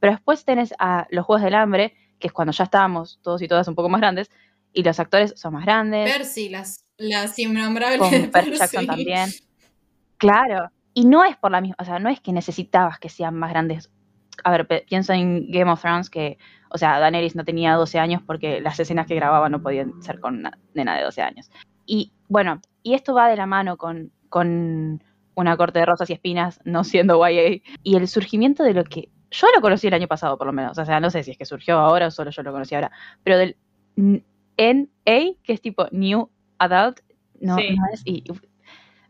[0.00, 3.46] Pero después tenés a los Juegos del Hambre, que es cuando ya estábamos todos y
[3.46, 4.28] todas un poco más grandes,
[4.72, 8.58] y los actores son más grandes, Percy, las, las innombrables con Percy.
[8.58, 9.30] Jackson también.
[10.16, 10.70] Claro.
[10.94, 13.50] Y no es por la misma, o sea, no es que necesitabas que sean más
[13.50, 13.92] grandes.
[14.42, 16.38] A ver, pienso en Game of Thrones que,
[16.72, 20.20] o sea, Daenerys no tenía 12 años porque las escenas que grababa no podían ser
[20.20, 21.50] con una nena de 12 años.
[21.86, 25.02] Y bueno, y esto va de la mano con, con
[25.34, 29.08] una corte de rosas y espinas no siendo YA y el surgimiento de lo que
[29.30, 31.38] yo lo conocí el año pasado por lo menos, o sea, no sé si es
[31.38, 32.90] que surgió ahora o solo yo lo conocí ahora,
[33.24, 33.56] pero del
[34.56, 34.84] NA,
[35.42, 37.00] que es tipo New Adult,
[37.40, 37.74] no, Sí.
[37.76, 38.24] no es, y,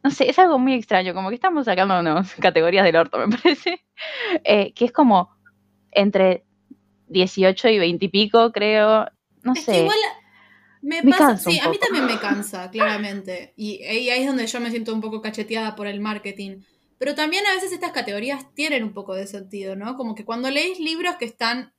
[0.03, 3.85] no sé, es algo muy extraño, como que estamos sacándonos categorías del orto, me parece,
[4.45, 5.31] Eh, que es como
[5.91, 6.45] entre
[7.13, 9.07] 18 y 20 y pico, creo,
[9.43, 9.73] no Es sé.
[9.73, 9.99] que igual
[10.83, 13.55] me, Me pasa, sí, a mí también me cansa, claramente.
[13.57, 16.63] Y, y ahí es donde yo me siento un poco cacheteada por el marketing.
[16.99, 19.97] Pero también a veces estas categorías tienen un poco de sentido, ¿no?
[19.97, 21.75] Como que cuando leéis libros que están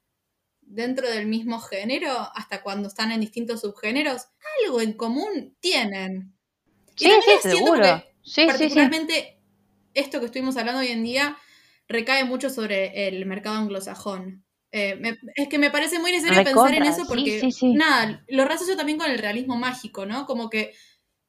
[0.62, 4.28] dentro del mismo género, hasta cuando están en distintos subgéneros,
[4.66, 6.34] algo en común tienen.
[7.00, 7.84] Y Sí, sí, seguro.
[8.24, 8.92] Sí, sí, sí.
[8.92, 9.40] particularmente
[9.94, 11.38] esto que estuvimos hablando hoy en día
[11.88, 14.46] recae mucho sobre el mercado anglosajón.
[14.76, 17.74] Eh, me- es que me parece muy necesario pensar en eso sí, porque, sí, sí.
[17.76, 20.26] nada, lo asocio también con el realismo mágico, ¿no?
[20.26, 20.74] Como que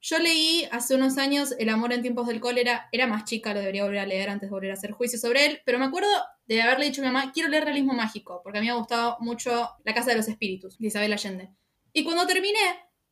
[0.01, 3.59] yo leí hace unos años El amor en tiempos del cólera, era más chica, lo
[3.59, 6.09] debería volver a leer antes de volver a hacer juicio sobre él, pero me acuerdo
[6.47, 8.77] de haberle dicho a mi mamá, quiero leer realismo mágico, porque a mí me ha
[8.77, 11.49] gustado mucho La Casa de los Espíritus, de Isabel Allende.
[11.93, 12.59] Y cuando terminé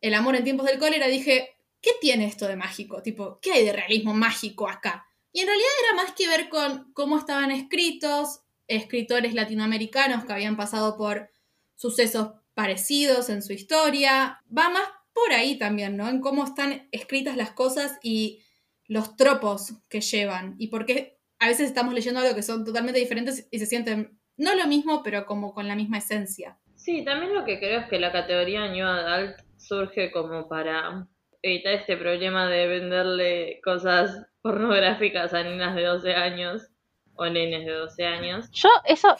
[0.01, 3.01] El amor en tiempos del cólera, dije, ¿qué tiene esto de mágico?
[3.03, 5.05] Tipo, ¿qué hay de realismo mágico acá?
[5.31, 10.57] Y en realidad era más que ver con cómo estaban escritos, escritores latinoamericanos que habían
[10.57, 11.29] pasado por
[11.75, 14.41] sucesos parecidos en su historia.
[14.55, 16.09] Va más por ahí también, ¿no?
[16.09, 18.43] En cómo están escritas las cosas y
[18.87, 20.55] los tropos que llevan.
[20.57, 24.19] Y por qué a veces estamos leyendo algo que son totalmente diferentes y se sienten
[24.37, 26.57] no lo mismo, pero como con la misma esencia.
[26.75, 31.07] Sí, también lo que creo es que la categoría New Adult surge como para
[31.41, 36.72] evitar este problema de venderle cosas pornográficas a nenas de 12 años
[37.15, 38.49] o nenes de 12 años.
[38.51, 39.15] Yo eso,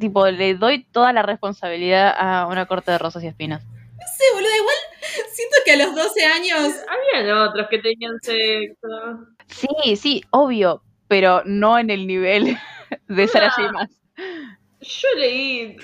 [0.00, 3.64] tipo, le doy toda la responsabilidad a una corte de rosas y espinas.
[3.64, 4.76] No sé, boludo, igual
[5.32, 6.74] siento que a los 12 años
[7.14, 9.26] Habían otros que tenían sexo.
[9.48, 12.56] Sí, sí, obvio, pero no en el nivel
[13.08, 13.72] de Sarah J.
[13.72, 13.90] Maas.
[14.80, 15.76] Yo leí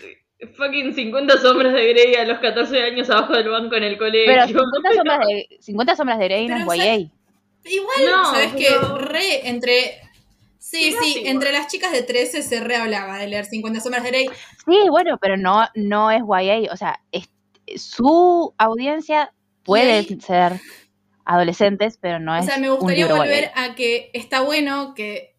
[0.57, 4.27] fucking 50 sombras de Grey a los 14 años abajo del banco en el colegio.
[4.27, 6.95] Pero 50 sombras de, 50 sombras de Grey no es YA.
[7.65, 8.67] Igual, No, ¿sabes qué?
[8.81, 10.01] pero- Re entre.
[10.65, 14.11] Sí, sí, entre las chicas de 13 se re hablaba de leer 50 sombras de
[14.11, 14.27] Grey.
[14.65, 16.73] Sí, bueno, pero no, no es YA.
[16.73, 17.29] O sea, es-
[17.77, 20.61] su audiencia puede ser
[21.25, 23.65] adolescentes, pero no O es sea, me gustaría volver YA.
[23.65, 25.37] a que está bueno que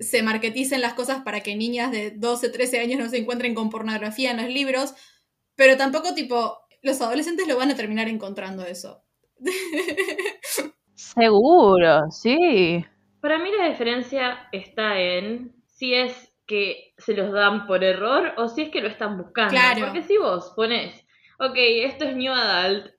[0.00, 3.70] se marketicen las cosas para que niñas de 12, 13 años no se encuentren con
[3.70, 4.94] pornografía en los libros,
[5.56, 9.02] pero tampoco tipo, los adolescentes lo van a terminar encontrando eso.
[10.94, 12.84] Seguro, sí.
[13.20, 18.48] Para mí la diferencia está en si es que se los dan por error o
[18.48, 19.50] si es que lo están buscando.
[19.50, 19.86] Claro.
[19.86, 21.04] Porque si vos pones,
[21.38, 22.92] ok, esto es New Adult,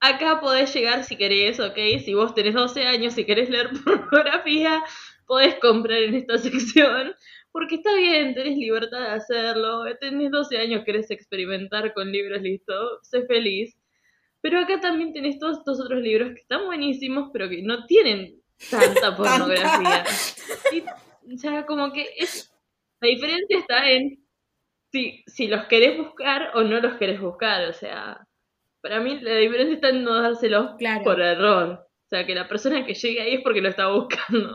[0.00, 4.82] acá podés llegar si querés, ok, si vos tenés 12 años y querés leer pornografía,
[5.26, 7.14] podés comprar en esta sección,
[7.50, 13.00] porque está bien, tenés libertad de hacerlo, tenés 12 años, querés experimentar con libros, listo,
[13.02, 13.76] sé feliz.
[14.40, 18.41] Pero acá también tenés todos estos otros libros que están buenísimos, pero que no tienen
[18.70, 20.04] tanta pornografía.
[20.72, 20.80] Y,
[21.34, 22.52] o sea, como que es,
[23.00, 24.24] la diferencia está en
[24.90, 27.68] si, si los querés buscar o no los querés buscar.
[27.68, 28.26] O sea,
[28.82, 31.02] para mí la diferencia está en no dárselos Claro.
[31.04, 31.86] por error.
[32.04, 34.54] O sea, que la persona que llegue ahí es porque lo está buscando.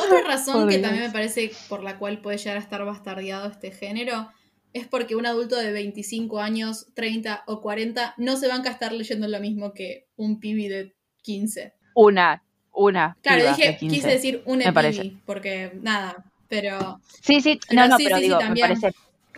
[0.00, 3.70] Otra razón que también me parece por la cual puede llegar a estar bastardeado este
[3.72, 4.28] género
[4.76, 8.92] es porque un adulto de 25 años, 30 o 40 no se banca a estar
[8.92, 11.72] leyendo lo mismo que un pibi de 15.
[11.94, 13.16] Una, una.
[13.22, 13.96] Claro, dije, de 15.
[13.96, 15.02] quise decir un me parece.
[15.02, 18.44] pibi, porque nada, pero Sí, sí, Pero no, no, sí, pero sí, sí, digo, me
[18.46, 18.66] también.
[18.68, 18.92] parece,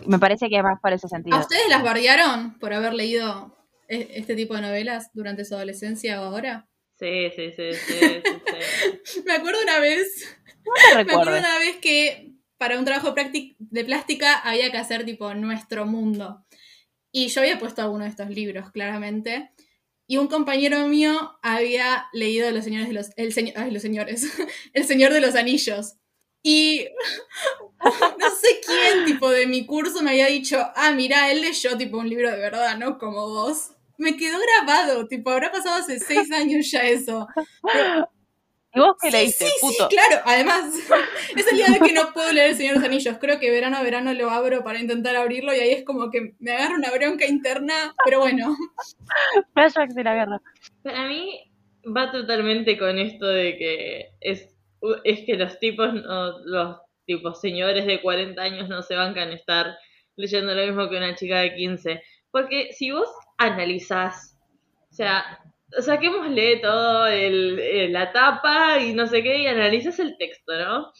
[0.05, 1.37] me parece que más para ese sentido.
[1.37, 3.55] ¿a ustedes las bardearon por haber leído
[3.87, 6.67] e- este tipo de novelas durante su adolescencia o ahora?
[6.99, 9.21] Sí, sí, sí, sí, sí, sí.
[9.25, 13.15] Me acuerdo una vez No te Me acuerdo una vez que para un trabajo
[13.57, 16.45] de plástica había que hacer tipo nuestro mundo.
[17.11, 19.51] Y yo había puesto alguno de estos libros, claramente.
[20.05, 23.11] Y un compañero mío había leído Los Señores de los...
[23.15, 24.27] El señor, ay, los señores.
[24.73, 25.95] El Señor de los Anillos.
[26.43, 26.87] Y
[27.83, 31.97] no sé quién, tipo, de mi curso me había dicho, ah, mira, él leyó, tipo,
[31.97, 32.97] un libro de verdad, ¿no?
[32.97, 33.71] Como vos.
[33.97, 37.27] Me quedó grabado, tipo, habrá pasado hace seis años ya eso.
[38.73, 39.89] ¿Y vos qué Sí, leíste, sí, puto?
[39.89, 40.73] Sí, claro, además,
[41.35, 43.17] es el día de que no puedo leer El Señor de los Anillos.
[43.19, 46.35] Creo que verano a verano lo abro para intentar abrirlo y ahí es como que
[46.39, 48.55] me agarra una bronca interna, pero bueno.
[49.53, 50.41] Flashbacks de la guerra.
[50.83, 51.51] Para mí
[51.85, 54.55] va totalmente con esto de que es,
[55.03, 59.75] es que los tipos, no, los tipos señores de 40 años no se bancan estar
[60.15, 62.03] leyendo lo mismo que una chica de 15.
[62.31, 64.37] Porque si vos analizás,
[64.91, 65.39] o sea,
[65.79, 70.91] saquémosle todo el, el- la tapa y no sé qué y analizás el texto, ¿no?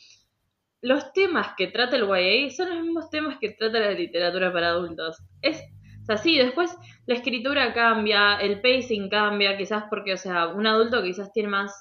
[0.82, 4.70] Los temas que trata el YA son los mismos temas que trata la literatura para
[4.70, 5.18] adultos.
[5.42, 5.62] Es,
[6.02, 6.72] o sea, sí, después
[7.06, 11.74] la escritura cambia, el pacing cambia, quizás porque, o sea, un adulto quizás tiene más,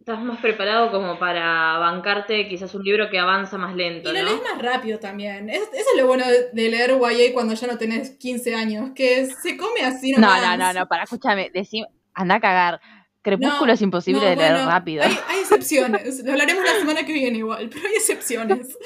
[0.00, 4.22] estás más preparado como para bancarte quizás un libro que avanza más lento, Y lo
[4.24, 4.30] ¿no?
[4.30, 5.50] lees más rápido también.
[5.50, 9.26] Es- eso es lo bueno de, leer YA cuando ya no tenés 15 años, que
[9.26, 12.80] se come así No, no, no, no, para, escúchame, decime, anda a cagar.
[13.22, 15.04] Crepúsculo No, es imposible no, de leer bueno, rápido.
[15.04, 16.22] Hay, hay excepciones.
[16.24, 18.76] Lo hablaremos la semana que viene igual, pero hay excepciones.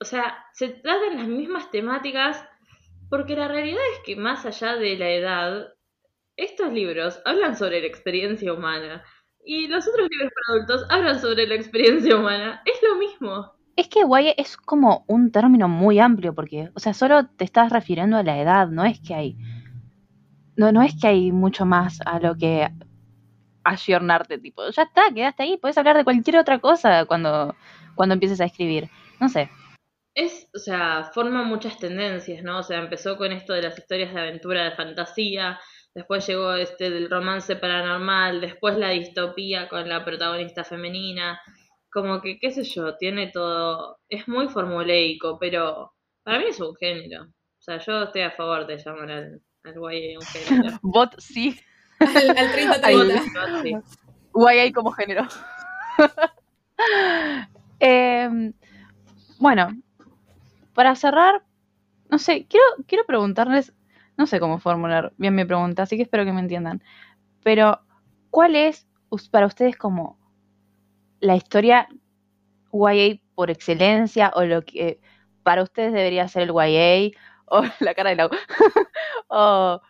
[0.00, 2.44] O sea, se tratan las mismas temáticas
[3.08, 5.68] porque la realidad es que más allá de la edad,
[6.36, 9.02] estos libros hablan sobre la experiencia humana
[9.44, 12.62] y los otros libros para adultos hablan sobre la experiencia humana.
[12.66, 13.52] Es lo mismo.
[13.76, 17.72] Es que YA es como un término muy amplio porque, o sea, solo te estás
[17.72, 19.36] refiriendo a la edad, no es que hay
[20.58, 22.68] no, no es que hay mucho más a lo que
[23.62, 27.54] ayornarte, tipo, ya está, quedaste ahí, puedes hablar de cualquier otra cosa cuando,
[27.94, 28.90] cuando empieces a escribir.
[29.20, 29.50] No sé.
[30.14, 32.58] Es, o sea, forma muchas tendencias, ¿no?
[32.58, 35.60] O sea, empezó con esto de las historias de aventura, de fantasía,
[35.94, 41.40] después llegó este del romance paranormal, después la distopía con la protagonista femenina,
[41.92, 45.92] como que, qué sé yo, tiene todo, es muy formuleico, pero
[46.24, 47.26] para mí es un género.
[47.26, 50.78] O sea, yo estoy a favor de llamar al, al YA género.
[50.82, 51.58] Bot sí,
[52.00, 53.62] Al, al 30-30.
[53.62, 53.76] Sí.
[54.34, 55.26] YA como género.
[57.80, 58.52] Em,
[59.38, 59.68] bueno,
[60.74, 61.44] para cerrar,
[62.10, 63.72] no sé, quiero, quiero preguntarles,
[64.16, 66.82] no sé cómo formular bien mi pregunta, así que espero que me entiendan.
[67.44, 67.80] Pero,
[68.30, 68.88] ¿cuál es
[69.30, 70.18] para ustedes como
[71.20, 71.88] la historia
[72.72, 75.00] YA por excelencia o lo que
[75.42, 78.28] para ustedes debería ser el YA o la cara de la
[79.28, 79.80] o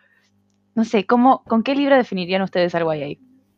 [0.75, 3.17] no sé, ¿cómo, ¿con qué libro definirían ustedes al YA?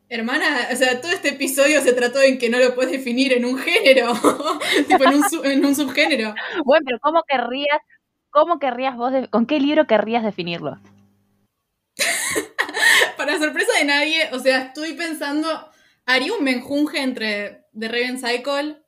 [0.09, 3.45] Hermana, o sea, todo este episodio se trató en que no lo puedes definir en
[3.45, 4.11] un género,
[4.87, 6.33] tipo en un, su- en un subgénero.
[6.65, 7.79] Bueno, pero ¿cómo querrías,
[8.29, 10.79] cómo querrías vos, de- con qué libro querrías definirlo?
[13.17, 15.47] Para sorpresa de nadie, o sea, estoy pensando,
[16.05, 18.81] haría un menjunje entre The Raven Cycle,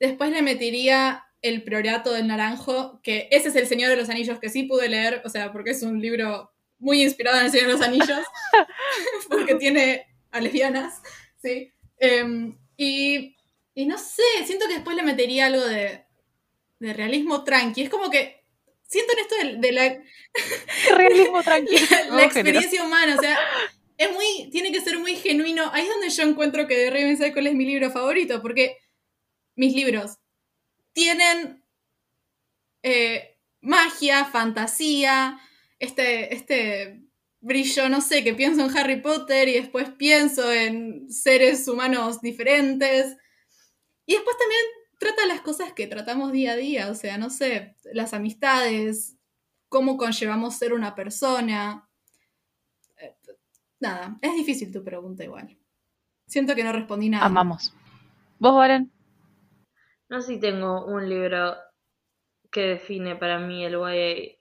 [0.00, 4.40] después le metería El Priorato del Naranjo, que ese es El Señor de los Anillos,
[4.40, 7.66] que sí pude leer, o sea, porque es un libro muy inspirado en El Señor
[7.66, 8.26] de los Anillos,
[9.28, 11.02] porque tiene a lesbianas,
[11.42, 11.70] ¿sí?
[11.98, 13.36] Em, y,
[13.74, 16.06] y no sé, siento que después le metería algo de,
[16.78, 18.42] de realismo tranqui, es como que...
[18.86, 20.02] Siento en esto de, de la,
[20.96, 21.80] Realismo tranquilo.
[22.08, 23.36] la, la experiencia humana, o sea,
[23.98, 25.70] es muy, tiene que ser muy genuino.
[25.72, 28.78] Ahí es donde yo encuentro que The Raven Cycle es mi libro favorito, porque
[29.56, 30.18] mis libros
[30.94, 31.62] tienen
[32.82, 35.38] eh, magia, fantasía,
[35.78, 37.02] este, este
[37.40, 43.18] brillo, no sé, que pienso en Harry Potter y después pienso en seres humanos diferentes.
[44.06, 44.62] Y después también
[44.98, 49.16] trata las cosas que tratamos día a día, o sea, no sé, las amistades,
[49.68, 51.86] cómo conllevamos ser una persona.
[52.96, 53.14] Eh,
[53.80, 55.58] Nada, es difícil tu pregunta igual.
[56.26, 57.26] Siento que no respondí nada.
[57.26, 57.74] Amamos.
[58.38, 58.90] ¿Vos, Valen?
[60.14, 61.56] No sé si tengo un libro
[62.52, 64.36] que define para mí el YA.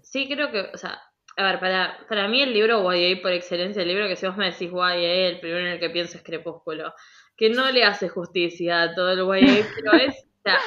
[0.00, 0.98] Sí, creo que, o sea,
[1.36, 4.38] a ver, para, para mí el libro YA por excelencia, el libro que si vos
[4.38, 6.94] me decís YA, el primero en el que pienso es Crepúsculo,
[7.36, 10.58] que no le hace justicia a todo el YA, pero es, o sea,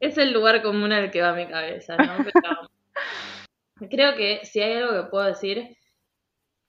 [0.00, 2.24] es el lugar común al que va mi cabeza, ¿no?
[2.24, 5.76] Pero creo que si hay algo que puedo decir,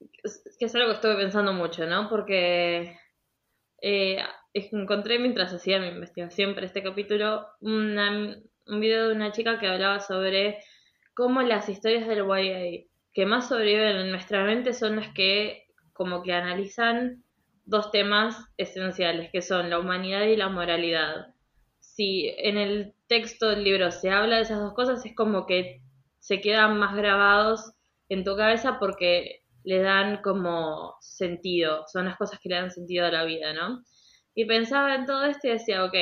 [0.02, 2.10] que es algo que estuve pensando mucho, ¿no?
[2.10, 3.00] Porque
[3.82, 4.22] eh,
[4.54, 10.00] encontré mientras hacía mi investigación para este capítulo un video de una chica que hablaba
[10.00, 10.60] sobre
[11.14, 16.24] cómo las historias del YA que más sobreviven en nuestra mente son las que como
[16.24, 17.24] que analizan
[17.66, 21.36] dos temas esenciales, que son la humanidad y la moralidad.
[21.80, 25.82] Si en el texto del libro se habla de esas dos cosas, es como que
[26.20, 27.74] se quedan más grabados
[28.08, 33.06] en tu cabeza porque le dan como sentido, son las cosas que le dan sentido
[33.06, 33.84] a la vida, ¿no?
[34.40, 35.96] Y pensaba en todo esto y decía, ok,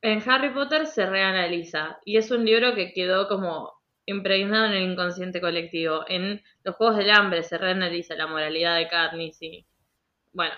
[0.00, 3.70] en Harry Potter se reanaliza y es un libro que quedó como
[4.06, 6.02] impregnado en el inconsciente colectivo.
[6.08, 9.66] En los Juegos del Hambre se reanaliza la moralidad de Katniss y
[10.32, 10.54] bueno,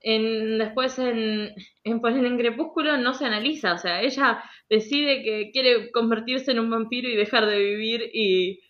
[0.00, 1.54] en, después en,
[1.84, 6.70] en en Crepúsculo no se analiza, o sea, ella decide que quiere convertirse en un
[6.70, 8.62] vampiro y dejar de vivir y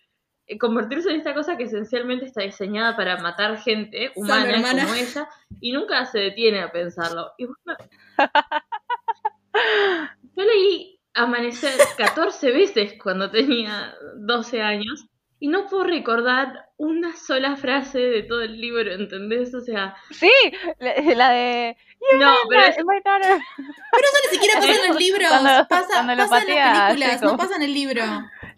[0.59, 5.27] convertirse en esta cosa que esencialmente está diseñada para matar gente humana como ella
[5.59, 7.31] y nunca se detiene a pensarlo.
[7.37, 7.77] Y bueno,
[10.35, 15.05] yo leí Amanecer 14 veces cuando tenía 12 años
[15.39, 19.53] y no puedo recordar una sola frase de todo el libro, ¿entendés?
[19.53, 19.95] O sea...
[20.09, 20.31] Sí,
[20.79, 21.77] la, de...
[22.17, 22.75] No, pero, es...
[22.77, 27.57] pero eso ni siquiera pasa en el libro, pasa, pasa en las películas, no pasa
[27.57, 28.01] en el libro.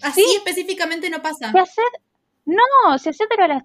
[0.02, 0.36] Así ¿Sí?
[0.38, 1.52] específicamente no pasa.
[1.52, 1.86] Si hacer...
[2.46, 3.64] No, si hacer pero las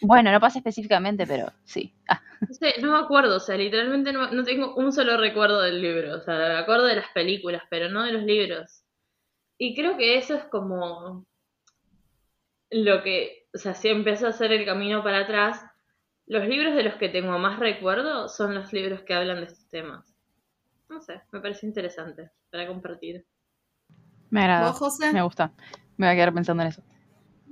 [0.00, 1.94] bueno, no pasa específicamente, pero sí.
[2.08, 2.20] Ah.
[2.40, 5.80] No, sé, no me acuerdo, o sea, literalmente no, no, tengo un solo recuerdo del
[5.80, 6.16] libro.
[6.16, 8.82] O sea, me acuerdo de las películas, pero no de los libros.
[9.58, 11.24] Y creo que eso es como
[12.70, 15.64] lo que, o sea, si empiezo a hacer el camino para atrás,
[16.26, 19.68] los libros de los que tengo más recuerdo son los libros que hablan de estos
[19.70, 20.14] temas.
[20.88, 23.24] No sé, me parece interesante para compartir.
[24.30, 24.72] Me agrada.
[24.72, 25.12] José?
[25.12, 25.52] Me gusta.
[25.96, 26.82] Me voy a quedar pensando en eso.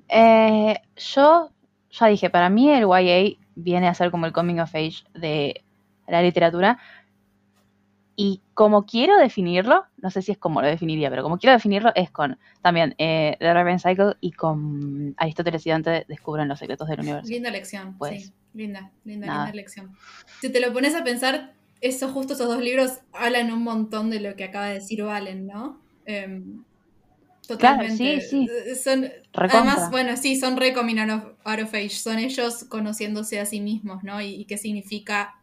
[0.09, 1.51] Eh, yo
[1.91, 5.65] ya dije, para mí el YA viene a ser como el coming of age de
[6.07, 6.79] la literatura.
[8.17, 11.91] Y como quiero definirlo, no sé si es como lo definiría, pero como quiero definirlo
[11.97, 16.87] es con también eh, The Raven Cycle y con Aristóteles y Dante descubren los secretos
[16.89, 17.29] del universo.
[17.29, 18.35] Linda lección, pues, sí.
[18.53, 19.97] Linda, linda, linda lección.
[20.41, 24.21] Si te lo pones a pensar, esos justo esos dos libros hablan un montón de
[24.21, 25.84] lo que acaba de decir Valen, ¿no?
[26.07, 26.43] Eh,
[27.47, 27.97] Totalmente.
[27.97, 28.49] Claro, sí, sí.
[28.51, 31.91] Eh, son, además, bueno, sí, son re coming out of, age.
[31.91, 34.21] Son ellos conociéndose a sí mismos, ¿no?
[34.21, 35.35] Y, qué significa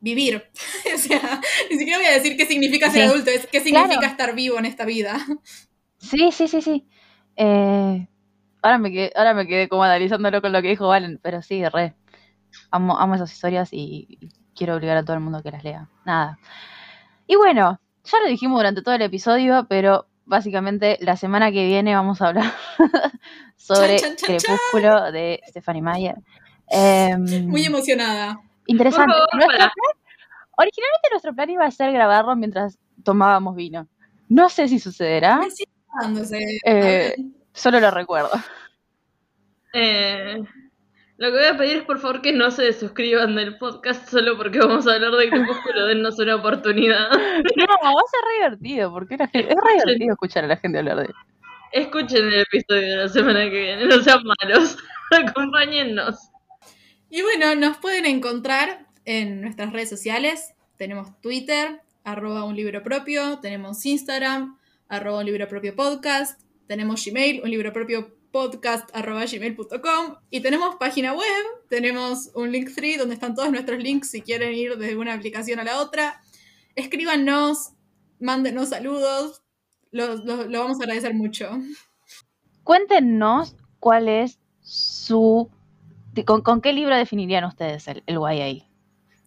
[0.00, 0.44] vivir.
[0.94, 1.40] o sea,
[1.70, 4.66] ni siquiera voy a decir qué significa ser adulto, es qué significa estar vivo en
[4.66, 5.18] esta vida.
[5.98, 6.86] Sí, sí, sí, sí.
[7.36, 8.06] Eh,
[8.62, 11.64] ahora, me quedé, ahora me quedé como analizándolo con lo que dijo Valen, pero sí,
[11.66, 11.94] re.
[12.70, 14.18] Amo, amo esas historias y,
[14.54, 15.88] quiero obligar a todo el mundo que las lea.
[16.04, 16.38] Nada.
[17.26, 21.94] Y bueno, ya lo dijimos durante todo el episodio, pero básicamente la semana que viene
[21.94, 22.52] vamos a hablar
[23.56, 26.16] sobre chan, chan, chan, Crepúsculo de Stephanie Meyer.
[26.70, 28.40] Eh, Muy emocionada.
[28.66, 29.14] Interesante.
[29.32, 29.70] Nuestro
[30.56, 33.86] originalmente nuestro plan iba a ser grabarlo mientras tomábamos vino.
[34.28, 35.40] No sé si sucederá.
[36.64, 37.14] Eh,
[37.52, 38.30] solo lo recuerdo.
[39.72, 40.42] Eh,
[41.18, 44.36] lo que voy a pedir es por favor que no se suscriban del podcast solo
[44.36, 47.08] porque vamos a hablar de Crepúsculo, dennos una oportunidad.
[47.10, 50.56] No, va a ser re divertido, porque la gente, es re divertido escuchar a la
[50.56, 51.14] gente hablar de
[51.72, 54.76] Escuchen el episodio de la semana que viene, no sean malos,
[55.10, 56.30] acompáñennos.
[57.08, 63.38] Y bueno, nos pueden encontrar en nuestras redes sociales, tenemos Twitter, arroba un libro propio,
[63.40, 64.58] tenemos Instagram,
[64.88, 71.44] arroba un libro propio podcast, tenemos Gmail, un libro propio podcast.gmail.com y tenemos página web,
[71.70, 75.58] tenemos un link free donde están todos nuestros links si quieren ir desde una aplicación
[75.58, 76.20] a la otra.
[76.74, 77.70] Escríbanos,
[78.20, 79.42] mándenos saludos,
[79.90, 81.48] lo, lo, lo vamos a agradecer mucho.
[82.62, 85.48] Cuéntenos cuál es su
[86.26, 88.66] ¿Con, con qué libro definirían ustedes el, el YA?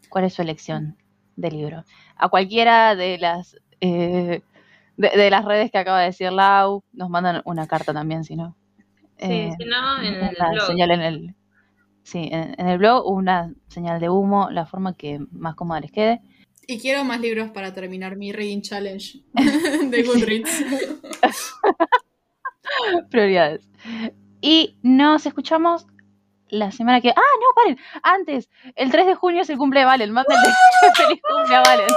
[0.09, 0.97] ¿Cuál es su elección
[1.35, 1.83] de libro?
[2.15, 4.43] A cualquiera de las eh,
[4.97, 8.35] de, de las redes que acaba de decir Lau, nos mandan una carta también, si
[8.35, 8.55] no.
[9.19, 10.65] Sí, Eh, si no, en el blog.
[10.67, 11.35] señal en el
[12.03, 15.91] sí, en, en el blog una señal de humo, la forma que más cómoda les
[15.91, 16.21] quede.
[16.67, 19.19] Y quiero más libros para terminar mi Reading Challenge
[19.89, 20.65] de Goodreads.
[23.09, 23.67] Prioridades.
[24.41, 25.87] Y nos escuchamos
[26.49, 27.09] la semana que.
[27.09, 27.47] ¡Ah, no!
[27.55, 27.77] Paren.
[28.03, 30.11] Antes, el 3 de junio es el cumple de Valen.
[30.11, 30.47] Mándenle
[30.95, 31.87] feliz cumple a Valen.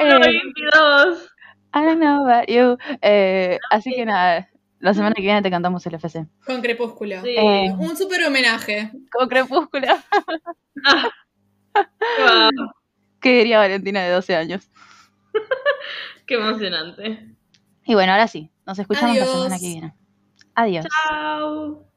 [0.00, 0.18] Eh.
[0.18, 1.30] 22.
[1.72, 2.76] I don't know about you.
[3.02, 4.48] Eh, así que nada,
[4.80, 6.26] la semana que viene te cantamos el FC.
[6.44, 7.22] Con Crepúsculo.
[7.22, 7.34] Sí.
[7.36, 8.90] Eh, Un súper homenaje.
[9.12, 9.86] con Crepúsculo.
[10.74, 11.10] Wow,
[13.20, 14.70] ¿Qué diría Valentina de 12 años?
[16.26, 17.36] qué emocionante.
[17.84, 19.94] Y bueno, ahora sí, nos escuchamos la semana que viene.
[20.54, 20.86] Adiós.
[21.08, 21.89] Chao.